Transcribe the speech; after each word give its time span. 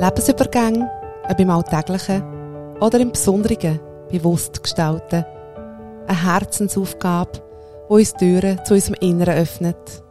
Lebensübergänge, 0.00 0.90
ob 1.28 1.38
im 1.38 1.50
Alltäglichen 1.50 2.22
oder 2.80 2.98
im 3.00 3.12
Besonderen, 3.12 3.80
bewusst 4.10 4.62
gestalten. 4.62 5.26
Eine 6.06 6.24
Herzensaufgabe, 6.24 7.42
die 7.90 7.92
uns 7.92 8.14
Türen 8.14 8.64
zu 8.64 8.72
unserem 8.72 8.96
Inneren 9.00 9.34
öffnet. 9.34 10.02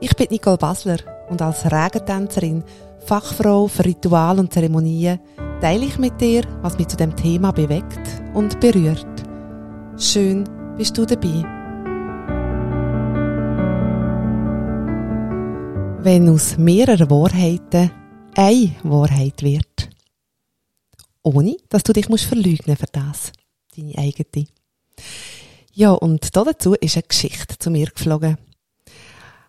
Ich 0.00 0.16
bin 0.16 0.26
Nicole 0.30 0.56
Basler 0.56 0.96
und 1.30 1.42
als 1.42 1.64
Regentänzerin, 1.64 2.64
Fachfrau 2.98 3.68
für 3.68 3.84
Ritual 3.84 4.40
und 4.40 4.52
Zeremonien, 4.52 5.20
teile 5.60 5.84
ich 5.84 5.96
mit 5.96 6.20
dir, 6.20 6.42
was 6.62 6.76
mich 6.76 6.88
zu 6.88 6.96
dem 6.96 7.14
Thema 7.14 7.52
bewegt 7.52 8.00
und 8.34 8.58
berührt. 8.58 9.06
Schön 9.96 10.42
bist 10.76 10.98
du 10.98 11.06
dabei. 11.06 11.44
Wenn 16.02 16.28
aus 16.30 16.58
mehreren 16.58 17.08
Wahrheiten 17.08 17.92
eine 18.36 18.74
Wahrheit 18.82 19.42
wird. 19.42 19.88
Ohne, 21.22 21.56
dass 21.70 21.82
du 21.82 21.92
dich 21.92 22.08
musst 22.08 22.26
verleugnen 22.26 22.76
für 22.76 22.86
das. 22.86 23.32
Deine 23.74 23.96
eigene. 23.96 24.46
Ja, 25.72 25.92
und 25.92 26.36
dazu 26.36 26.74
ist 26.74 26.96
eine 26.96 27.02
Geschichte 27.02 27.58
zu 27.58 27.70
mir 27.70 27.86
geflogen. 27.86 28.36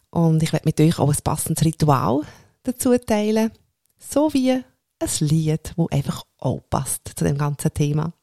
Und 0.10 0.42
ich 0.42 0.54
werde 0.54 0.66
mit 0.66 0.80
euch 0.80 1.00
auch 1.00 1.10
ein 1.10 1.18
passendes 1.24 1.66
Ritual 1.66 2.22
dazu 2.64 2.98
teilen. 2.98 3.52
So 4.00 4.34
wie 4.34 4.52
ein 4.52 5.10
Lied, 5.20 5.74
wo 5.76 5.88
einfach 5.88 6.24
auch 6.38 6.62
passt 6.70 7.12
zu 7.16 7.26
dem 7.26 7.38
ganzen 7.38 7.74
Thema. 7.74 8.14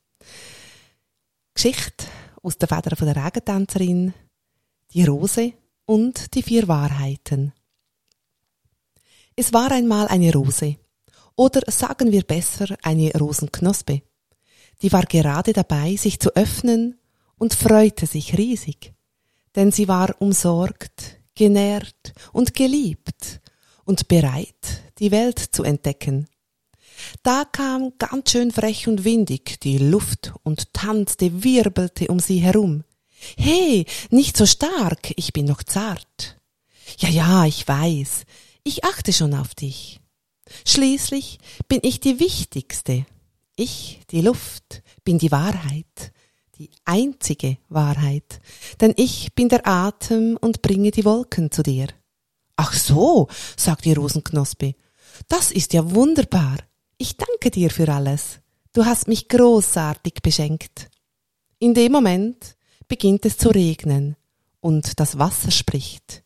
Geschichte 1.54 2.06
aus 2.42 2.58
der 2.58 2.68
Feder 2.68 2.96
von 2.96 3.06
der 3.06 3.24
Regentänzerin, 3.24 4.14
die 4.92 5.04
Rose 5.04 5.52
und 5.84 6.34
die 6.34 6.42
vier 6.42 6.66
Wahrheiten. 6.68 7.52
Es 9.36 9.52
war 9.52 9.72
einmal 9.72 10.06
eine 10.08 10.32
Rose. 10.32 10.76
Oder 11.36 11.62
sagen 11.70 12.12
wir 12.12 12.22
besser 12.22 12.76
eine 12.82 13.12
Rosenknospe. 13.12 14.02
Die 14.82 14.92
war 14.92 15.04
gerade 15.04 15.52
dabei, 15.52 15.96
sich 15.96 16.20
zu 16.20 16.34
öffnen 16.36 16.98
und 17.36 17.54
freute 17.54 18.06
sich 18.06 18.38
riesig. 18.38 18.94
Denn 19.56 19.72
sie 19.72 19.88
war 19.88 20.14
umsorgt, 20.20 21.20
genährt 21.34 22.12
und 22.32 22.54
geliebt 22.54 23.40
und 23.84 24.06
bereit, 24.06 24.82
die 24.98 25.10
Welt 25.10 25.38
zu 25.38 25.64
entdecken. 25.64 26.28
Da 27.22 27.44
kam 27.44 27.92
ganz 27.98 28.30
schön 28.30 28.52
frech 28.52 28.86
und 28.86 29.04
windig 29.04 29.60
die 29.60 29.78
Luft 29.78 30.32
und 30.44 30.72
tanzte, 30.72 31.42
wirbelte 31.42 32.06
um 32.08 32.20
sie 32.20 32.38
herum. 32.38 32.84
He, 33.36 33.86
nicht 34.10 34.36
so 34.36 34.46
stark, 34.46 35.12
ich 35.16 35.32
bin 35.32 35.46
noch 35.46 35.62
zart. 35.62 36.38
Ja, 36.98 37.08
ja, 37.08 37.44
ich 37.46 37.66
weiß, 37.66 38.24
ich 38.64 38.84
achte 38.84 39.12
schon 39.12 39.34
auf 39.34 39.54
dich. 39.54 40.00
Schließlich 40.66 41.38
bin 41.68 41.80
ich 41.82 42.00
die 42.00 42.18
Wichtigste. 42.18 43.06
Ich, 43.56 44.00
die 44.10 44.20
Luft, 44.20 44.82
bin 45.04 45.18
die 45.18 45.30
Wahrheit, 45.30 46.12
die 46.56 46.70
einzige 46.84 47.58
Wahrheit, 47.68 48.40
denn 48.80 48.94
ich 48.96 49.34
bin 49.34 49.48
der 49.48 49.66
Atem 49.66 50.36
und 50.40 50.62
bringe 50.62 50.90
die 50.90 51.04
Wolken 51.04 51.50
zu 51.50 51.62
dir. 51.62 51.86
Ach 52.56 52.72
so, 52.72 53.28
sagt 53.56 53.84
die 53.84 53.92
Rosenknospe, 53.92 54.74
das 55.28 55.52
ist 55.52 55.72
ja 55.72 55.94
wunderbar. 55.94 56.56
Ich 56.98 57.16
danke 57.16 57.50
dir 57.50 57.70
für 57.70 57.88
alles. 57.88 58.40
Du 58.72 58.84
hast 58.84 59.06
mich 59.08 59.28
großartig 59.28 60.14
beschenkt. 60.22 60.88
In 61.58 61.74
dem 61.74 61.92
Moment 61.92 62.56
beginnt 62.88 63.24
es 63.24 63.38
zu 63.38 63.50
regnen 63.50 64.16
und 64.60 64.98
das 64.98 65.18
Wasser 65.18 65.50
spricht. 65.50 66.23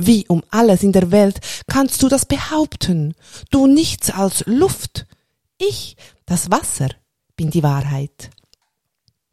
Wie 0.00 0.28
um 0.28 0.44
alles 0.50 0.84
in 0.84 0.92
der 0.92 1.10
Welt 1.10 1.40
kannst 1.66 2.04
du 2.04 2.08
das 2.08 2.24
behaupten? 2.24 3.16
Du 3.50 3.66
nichts 3.66 4.10
als 4.10 4.44
Luft. 4.46 5.06
Ich, 5.58 5.96
das 6.24 6.52
Wasser, 6.52 6.90
bin 7.34 7.50
die 7.50 7.64
Wahrheit. 7.64 8.30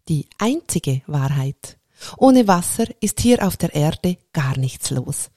Die 0.07 0.27
einzige 0.39 1.03
Wahrheit. 1.05 1.77
Ohne 2.17 2.47
Wasser 2.47 2.85
ist 2.99 3.19
hier 3.19 3.45
auf 3.45 3.57
der 3.57 3.75
Erde 3.75 4.17
gar 4.33 4.57
nichts 4.57 4.89
los. 4.89 5.29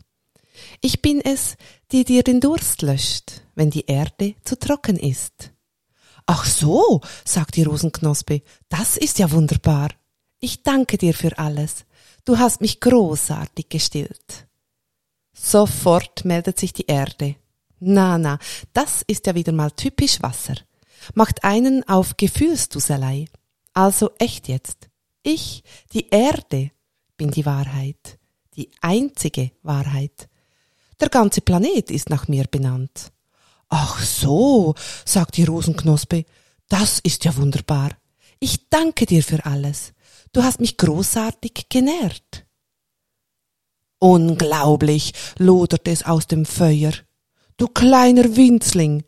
Ich 0.81 1.03
bin 1.03 1.21
es, 1.21 1.57
die 1.93 2.05
dir 2.05 2.23
den 2.23 2.41
Durst 2.41 2.81
löscht, 2.81 3.43
wenn 3.55 3.69
die 3.69 3.85
Erde 3.85 4.35
zu 4.45 4.59
trocken 4.59 4.97
ist. 4.97 5.53
Ach 6.25 6.47
so, 6.47 7.03
sagt 7.27 7.57
die 7.57 7.65
Rosenknospe, 7.65 8.41
das 8.71 8.97
ist 8.97 9.19
ja 9.19 9.31
wunderbar. 9.31 9.91
Ich 10.41 10.63
danke 10.63 10.97
dir 10.97 11.13
für 11.13 11.37
alles. 11.37 11.85
Du 12.25 12.39
hast 12.39 12.63
mich 12.63 12.81
großartig 12.81 13.69
gestillt. 13.69 14.48
Sofort 15.41 16.25
meldet 16.25 16.59
sich 16.59 16.73
die 16.73 16.87
Erde. 16.87 17.37
Na, 17.81 18.19
na, 18.19 18.39
das 18.73 19.03
ist 19.07 19.27
ja 19.27 19.35
wieder 19.35 19.53
mal 19.53 19.71
typisch 19.71 20.21
Wasser. 20.23 20.55
Macht 21.15 21.45
einen 21.45 21.89
auf 21.89 22.17
Gefühlsduselei. 22.17 23.27
Also 23.73 24.11
echt 24.19 24.49
jetzt. 24.49 24.89
Ich, 25.23 25.63
die 25.93 26.09
Erde, 26.09 26.71
bin 27.17 27.31
die 27.31 27.47
Wahrheit. 27.47 28.19
Die 28.57 28.71
einzige 28.81 29.53
Wahrheit. 29.63 30.29
Der 31.01 31.09
ganze 31.09 31.41
Planet 31.41 31.91
ist 31.91 32.11
nach 32.11 32.27
mir 32.27 32.45
benannt. 32.51 33.13
Ach 33.69 34.03
so, 34.03 34.75
sagt 35.05 35.37
die 35.37 35.45
Rosenknospe. 35.45 36.25
Das 36.69 36.99
ist 36.99 37.25
ja 37.25 37.37
wunderbar. 37.37 37.91
Ich 38.41 38.69
danke 38.69 39.07
dir 39.07 39.23
für 39.23 39.45
alles. 39.47 39.93
Du 40.33 40.43
hast 40.43 40.61
mich 40.61 40.77
großartig 40.77 41.69
genährt. 41.69 42.48
Unglaublich, 43.99 45.13
lodert 45.39 45.89
es 45.89 46.05
aus 46.05 46.27
dem 46.27 46.45
Feuer. 46.45 46.93
Du 47.57 47.67
kleiner 47.67 48.37
Winzling. 48.37 49.03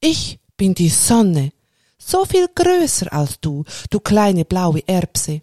Ich 0.00 0.38
bin 0.56 0.74
die 0.74 0.90
Sonne. 0.90 1.52
So 1.98 2.24
viel 2.24 2.48
größer 2.54 3.12
als 3.12 3.40
du, 3.40 3.64
du 3.90 3.98
kleine 3.98 4.44
blaue 4.44 4.86
Erbse. 4.86 5.42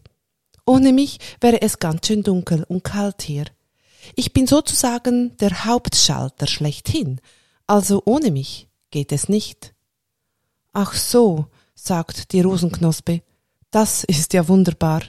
Ohne 0.65 0.93
mich 0.93 1.19
wäre 1.41 1.61
es 1.61 1.79
ganz 1.79 2.07
schön 2.07 2.23
dunkel 2.23 2.63
und 2.69 2.83
kalt 2.83 3.21
hier. 3.21 3.45
Ich 4.15 4.31
bin 4.31 4.47
sozusagen 4.47 5.35
der 5.37 5.65
Hauptschalter 5.65 6.47
schlechthin, 6.47 7.19
also 7.67 8.01
ohne 8.05 8.31
mich 8.31 8.69
geht 8.91 9.11
es 9.11 9.27
nicht. 9.27 9.73
Ach 10.71 10.93
so, 10.93 11.47
sagt 11.73 12.31
die 12.31 12.41
Rosenknospe, 12.41 13.21
das 13.71 14.03
ist 14.05 14.33
ja 14.33 14.47
wunderbar. 14.47 15.01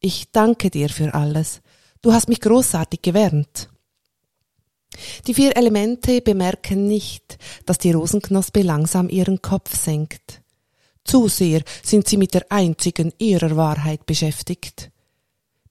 Ich 0.00 0.30
danke 0.32 0.70
dir 0.70 0.88
für 0.88 1.14
alles. 1.14 1.60
Du 2.00 2.12
hast 2.12 2.28
mich 2.28 2.40
großartig 2.40 3.02
gewärmt. 3.02 3.68
Die 5.26 5.34
vier 5.34 5.56
Elemente 5.56 6.20
bemerken 6.20 6.86
nicht, 6.86 7.38
dass 7.66 7.78
die 7.78 7.92
Rosenknospe 7.92 8.62
langsam 8.62 9.08
ihren 9.08 9.42
Kopf 9.42 9.76
senkt. 9.76 10.42
Zu 11.04 11.28
sehr 11.28 11.62
sind 11.82 12.08
sie 12.08 12.16
mit 12.16 12.34
der 12.34 12.46
einzigen 12.50 13.12
ihrer 13.18 13.56
Wahrheit 13.56 14.06
beschäftigt. 14.06 14.90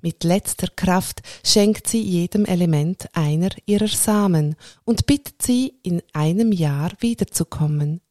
Mit 0.02 0.24
letzter 0.24 0.68
Kraft 0.68 1.22
schenkt 1.44 1.88
sie 1.88 2.02
jedem 2.02 2.46
Element 2.46 3.08
einer 3.14 3.50
ihrer 3.66 3.88
Samen 3.88 4.56
und 4.84 5.06
bittet 5.06 5.42
sie, 5.42 5.74
in 5.84 6.02
einem 6.14 6.52
Jahr 6.52 6.92
wiederzukommen. 7.00 8.02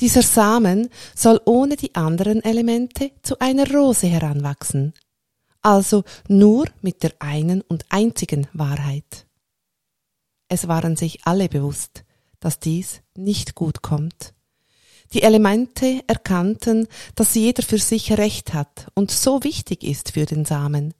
Dieser 0.00 0.22
Samen 0.22 0.88
soll 1.14 1.40
ohne 1.44 1.76
die 1.76 1.94
anderen 1.94 2.42
Elemente 2.42 3.12
zu 3.22 3.38
einer 3.38 3.70
Rose 3.70 4.06
heranwachsen 4.06 4.92
also 5.64 6.04
nur 6.28 6.66
mit 6.82 7.02
der 7.02 7.12
einen 7.20 7.62
und 7.62 7.86
einzigen 7.88 8.46
Wahrheit. 8.52 9.26
Es 10.48 10.68
waren 10.68 10.94
sich 10.94 11.26
alle 11.26 11.48
bewusst, 11.48 12.04
dass 12.38 12.60
dies 12.60 13.00
nicht 13.16 13.54
gut 13.54 13.80
kommt. 13.82 14.34
Die 15.14 15.22
Elemente 15.22 16.02
erkannten, 16.06 16.86
dass 17.14 17.34
jeder 17.34 17.62
für 17.62 17.78
sich 17.78 18.12
Recht 18.12 18.52
hat 18.52 18.88
und 18.94 19.10
so 19.10 19.42
wichtig 19.42 19.82
ist 19.84 20.12
für 20.12 20.26
den 20.26 20.44
Samen. 20.44 20.92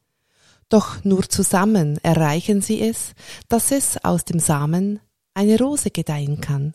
Doch 0.70 1.04
nur 1.04 1.28
zusammen 1.28 1.98
erreichen 2.02 2.62
sie 2.62 2.80
es, 2.80 3.12
dass 3.48 3.70
es 3.70 4.02
aus 4.02 4.24
dem 4.24 4.40
Samen 4.40 5.00
eine 5.34 5.58
Rose 5.58 5.90
gedeihen 5.90 6.40
kann. 6.40 6.72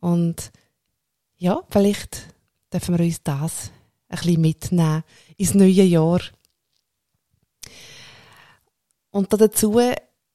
Und 0.00 0.52
ja, 1.36 1.60
vielleicht 1.68 2.28
dürfen 2.72 2.96
wir 2.96 3.04
uns 3.04 3.22
das 3.22 3.70
ein 4.10 4.18
bisschen 4.18 4.40
mitnehmen 4.40 5.02
ins 5.36 5.54
neue 5.54 5.84
Jahr. 5.84 6.20
Und 9.10 9.32
dazu 9.32 9.80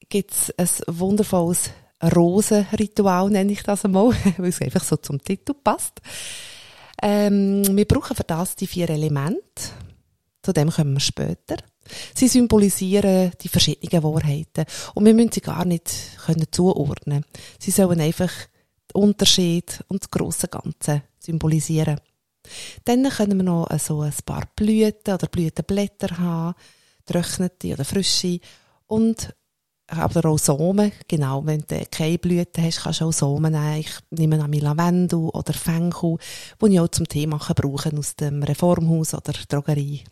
gibt 0.10 0.31
es 0.31 0.51
ein 0.57 1.00
wundervolles 1.00 1.72
Rosenritual, 2.04 3.30
nenne 3.30 3.51
ich 3.51 3.63
das 3.63 3.86
einmal, 3.86 4.10
weil 4.38 4.50
es 4.50 4.62
einfach 4.62 4.83
so 4.83 4.98
zum 4.98 5.22
Titel 5.22 5.54
passt. 5.54 6.01
Ähm, 7.01 7.63
wir 7.75 7.86
brauchen 7.86 8.16
für 8.16 8.24
das 8.24 8.56
die 8.56 8.68
vier 8.68 8.89
Elemente. 8.89 9.62
Zu 10.42 10.54
dem 10.54 10.69
kommen 10.69 10.94
wir 10.94 11.00
später. 11.00 11.57
Sie 12.13 12.28
symbolisieren 12.28 13.31
die 13.42 13.48
verschiedenen 13.48 14.04
Wahrheiten. 14.04 14.66
Und 14.94 15.06
wir 15.06 15.13
müssen 15.13 15.31
sie 15.31 15.42
gar 15.42 15.66
nicht 15.66 15.92
können 16.25 16.48
zuordnen. 16.51 17.25
Sie 17.60 17.71
sollen 17.71 18.00
einfach 18.00 18.31
den 18.94 19.01
Unterschied 19.01 19.83
und 19.88 20.04
das 20.04 20.12
grosse 20.12 20.48
Ganze 20.48 21.04
symbolisieren. 21.19 22.00
Dann 22.83 23.09
können 23.09 23.38
wir 23.38 23.44
noch 23.44 23.68
so 23.80 24.01
ein 24.01 24.13
paar 24.25 24.47
Blüten 24.56 25.13
oder 25.13 25.27
Blütenblätter 25.27 26.18
haben, 26.18 26.56
trocknete 27.06 27.74
oder 27.74 27.86
frische. 27.86 28.39
Und 28.88 29.33
aber 29.88 30.30
auch 30.30 30.39
Samen, 30.39 30.92
genau, 31.07 31.45
wenn 31.45 31.63
du 31.68 31.86
keine 31.92 32.18
Blüten 32.18 32.63
hast, 32.63 32.81
kannst 32.81 33.01
du 33.01 33.06
auch 33.06 33.13
Samen 33.13 33.53
nehmen. 33.53 33.80
Ich 33.80 33.92
nehme 34.09 34.44
an 34.44 34.51
Lavendel 34.51 35.30
oder 35.30 35.53
Fenchel, 35.53 36.18
die 36.62 36.74
ich 36.74 36.80
auch 36.80 36.88
zum 36.88 37.07
Tee 37.07 37.27
machen 37.27 37.53
brauche 37.56 37.95
aus 37.95 38.15
dem 38.15 38.42
Reformhaus 38.42 39.13
oder 39.13 39.33
Drogerie. 39.47 40.03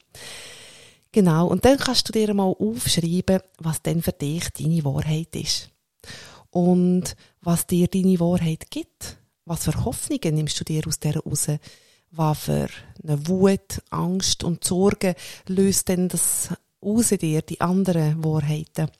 Genau, 1.11 1.47
und 1.47 1.65
dann 1.65 1.77
kannst 1.77 2.07
du 2.07 2.11
dir 2.11 2.33
mal 2.33 2.55
aufschreiben, 2.57 3.39
was 3.59 3.81
denn 3.81 4.01
für 4.01 4.11
dich 4.11 4.49
deine 4.49 4.83
Wahrheit 4.83 5.35
ist. 5.35 5.69
Und 6.49 7.15
was 7.41 7.67
dir 7.67 7.87
deine 7.87 8.19
Wahrheit 8.19 8.69
gibt. 8.69 9.17
Was 9.45 9.65
für 9.65 9.85
Hoffnungen 9.85 10.35
nimmst 10.35 10.59
du 10.59 10.63
dir 10.63 10.87
aus 10.87 10.99
der 10.99 11.17
raus? 11.17 11.47
Was 12.15 12.43
für 12.43 12.69
eine 13.01 13.27
Wut, 13.27 13.81
Angst 13.89 14.43
und 14.43 14.63
Sorge 14.63 15.15
löst 15.47 15.87
denn 15.87 16.09
das 16.09 16.49
aus 16.79 17.11
in 17.11 17.17
dir, 17.17 17.41
die 17.41 17.59
anderen 17.59 18.23
Wahrheiten? 18.23 18.91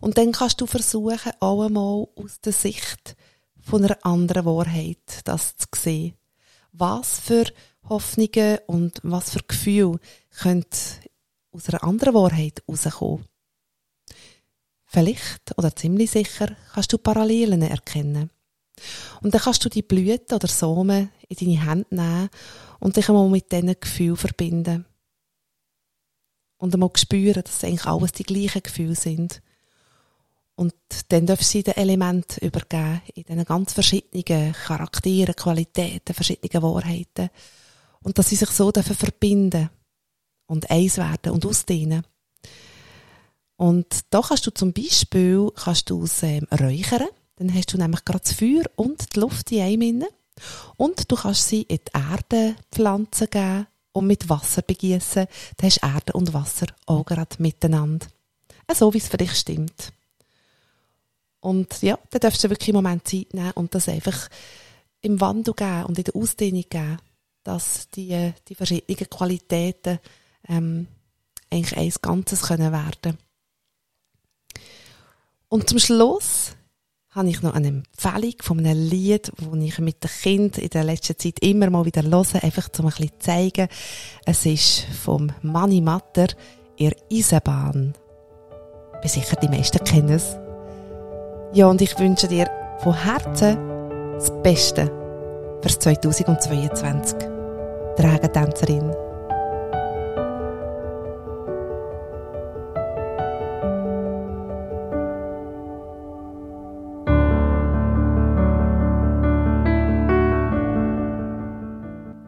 Und 0.00 0.16
dann 0.16 0.32
kannst 0.32 0.62
du 0.62 0.66
versuchen, 0.66 1.32
auch 1.40 1.66
einmal 1.66 2.06
aus 2.16 2.40
der 2.40 2.54
Sicht 2.54 3.14
von 3.60 3.84
einer 3.84 3.98
anderen 4.06 4.46
Wahrheit 4.46 5.20
das 5.24 5.54
zu 5.58 5.66
sehen. 5.76 6.14
Was 6.72 7.20
für 7.20 7.44
Hoffnungen 7.86 8.58
und 8.66 8.98
was 9.02 9.28
für 9.28 9.42
Gefühle 9.46 10.00
können 10.30 10.64
aus 11.52 11.68
einer 11.68 11.84
anderen 11.84 12.14
Wahrheit 12.14 12.62
herauskommen. 12.66 13.26
Vielleicht 14.86 15.58
oder 15.58 15.76
ziemlich 15.76 16.10
sicher 16.10 16.56
kannst 16.72 16.92
du 16.94 16.96
Parallelen 16.96 17.60
erkennen. 17.60 18.30
Und 19.22 19.34
dann 19.34 19.40
kannst 19.40 19.64
du 19.64 19.68
die 19.68 19.82
Blüten 19.82 20.34
oder 20.34 20.48
Samen 20.48 21.10
in 21.28 21.36
deine 21.36 21.64
Hände 21.64 21.94
nehmen 21.94 22.28
und 22.80 22.96
dich 22.96 23.08
einmal 23.08 23.28
mit 23.28 23.52
diesen 23.52 23.74
Gefühlen 23.78 24.16
verbinden. 24.16 24.86
Und 26.58 26.74
einmal 26.74 26.90
spüren, 26.96 27.42
dass 27.42 27.64
eigentlich 27.64 27.86
alles 27.86 28.12
die 28.12 28.22
gleichen 28.24 28.62
Gefühle 28.62 28.94
sind. 28.94 29.42
Und 30.56 30.74
dann 31.08 31.24
darfst 31.24 31.54
du 31.54 31.58
sie 31.58 31.62
den 31.62 31.76
Element 31.76 32.36
übergeben, 32.38 33.00
in 33.14 33.22
diesen 33.22 33.44
ganz 33.46 33.72
verschiedenen 33.72 34.52
Charakteren, 34.52 35.34
Qualitäten, 35.34 36.12
verschiedenen 36.12 36.62
Wahrheiten. 36.62 37.30
Und 38.02 38.18
dass 38.18 38.28
sie 38.28 38.36
sich 38.36 38.50
so 38.50 38.70
dürfen 38.70 38.94
verbinden 38.94 39.70
und 40.46 40.70
eins 40.70 40.98
werden 40.98 41.32
und 41.32 41.46
ausdehnen. 41.46 42.04
Und 43.56 44.00
da 44.10 44.22
kannst 44.22 44.46
du 44.46 44.50
zum 44.50 44.72
Beispiel 44.72 45.50
kannst 45.54 45.90
du 45.90 46.04
es 46.04 46.22
ähm, 46.22 46.46
räuchern. 46.50 47.08
Dann 47.40 47.54
hast 47.54 47.72
du 47.72 47.78
nämlich 47.78 48.04
gerade 48.04 48.20
das 48.22 48.34
Feuer 48.34 48.64
und 48.76 49.16
die 49.16 49.20
Luft 49.20 49.50
in 49.50 49.62
einem 49.62 49.80
inne. 49.80 50.08
Und 50.76 51.10
du 51.10 51.16
kannst 51.16 51.48
sie 51.48 51.62
in 51.62 51.78
die 51.78 51.98
Erde 51.98 52.54
pflanzen 52.70 53.28
geben 53.30 53.66
und 53.92 54.06
mit 54.06 54.28
Wasser 54.28 54.60
begießen. 54.60 55.26
Dann 55.56 55.66
hast 55.66 55.82
du 55.82 55.86
Erde 55.86 56.12
und 56.12 56.34
Wasser 56.34 56.66
auch 56.84 57.02
gerade 57.02 57.36
miteinander. 57.38 58.06
So 58.74 58.92
wie 58.92 58.98
es 58.98 59.08
für 59.08 59.16
dich 59.16 59.32
stimmt. 59.32 59.90
Und 61.40 61.80
ja, 61.80 61.98
dann 62.10 62.20
darfst 62.20 62.44
du 62.44 62.50
wirklich 62.50 62.68
im 62.68 62.74
Moment 62.74 63.08
Zeit 63.08 63.32
nehmen 63.32 63.52
und 63.52 63.74
das 63.74 63.88
einfach 63.88 64.28
im 65.00 65.18
Wandel 65.22 65.54
geben 65.54 65.84
und 65.84 65.96
in 65.96 66.04
der 66.04 66.16
Ausdehnung 66.16 66.64
geben, 66.68 66.98
dass 67.42 67.88
die, 67.88 68.34
die 68.48 68.54
verschiedenen 68.54 69.08
Qualitäten 69.08 69.98
ähm, 70.46 70.88
eigentlich 71.50 71.78
ein 71.78 72.02
Ganzes 72.02 72.42
können 72.42 72.70
werden 72.70 73.16
Und 75.48 75.70
zum 75.70 75.78
Schluss 75.78 76.54
habe 77.12 77.28
ich 77.28 77.42
noch 77.42 77.54
eine 77.54 77.68
Empfehlung 77.68 78.34
von 78.40 78.58
einem 78.60 78.88
Lied, 78.88 79.32
das 79.36 79.60
ich 79.60 79.78
mit 79.80 80.02
den 80.02 80.10
Kindern 80.10 80.62
in 80.62 80.70
der 80.70 80.84
letzten 80.84 81.18
Zeit 81.18 81.40
immer 81.40 81.68
mal 81.68 81.84
wieder 81.84 82.02
höre, 82.02 82.44
einfach 82.44 82.68
um 82.78 82.86
ein 82.86 82.90
bisschen 82.90 83.10
zu 83.10 83.18
zeigen. 83.18 83.68
Es 84.24 84.46
ist 84.46 84.86
vom 85.02 85.32
Manni 85.42 85.80
Matter, 85.80 86.28
ihr 86.76 86.94
Eisenbahn. 87.12 87.94
Ich 88.94 89.00
bin 89.00 89.10
sicher, 89.10 89.36
die 89.36 89.48
meisten 89.48 89.82
kennen 89.82 90.10
es. 90.10 90.36
Ja, 91.52 91.66
und 91.66 91.82
ich 91.82 91.98
wünsche 91.98 92.28
dir 92.28 92.48
von 92.78 92.94
Herzen 92.94 93.58
das 94.14 94.30
Beste 94.42 94.90
fürs 95.62 95.78
2022. 95.80 97.16
Dragentänzerin 97.96 98.94